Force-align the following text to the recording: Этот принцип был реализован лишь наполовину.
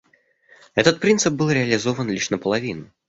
Этот 0.73 0.99
принцип 0.99 1.33
был 1.35 1.51
реализован 1.51 2.09
лишь 2.09 2.31
наполовину. 2.31 2.89